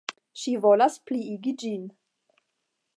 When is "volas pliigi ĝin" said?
0.63-1.87